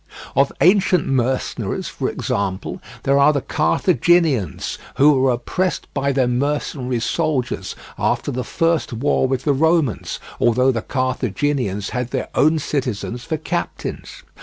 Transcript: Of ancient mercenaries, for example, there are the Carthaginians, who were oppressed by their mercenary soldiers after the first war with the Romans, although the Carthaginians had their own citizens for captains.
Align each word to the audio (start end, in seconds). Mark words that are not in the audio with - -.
Of 0.35 0.51
ancient 0.61 1.05
mercenaries, 1.05 1.87
for 1.87 2.09
example, 2.09 2.81
there 3.03 3.19
are 3.19 3.31
the 3.31 3.41
Carthaginians, 3.41 4.79
who 4.95 5.11
were 5.11 5.29
oppressed 5.31 5.85
by 5.93 6.11
their 6.11 6.27
mercenary 6.27 6.99
soldiers 6.99 7.75
after 7.99 8.31
the 8.31 8.43
first 8.43 8.93
war 8.93 9.27
with 9.27 9.43
the 9.43 9.53
Romans, 9.53 10.19
although 10.39 10.71
the 10.71 10.81
Carthaginians 10.81 11.91
had 11.91 12.09
their 12.09 12.29
own 12.33 12.57
citizens 12.57 13.25
for 13.25 13.37
captains. 13.37 14.23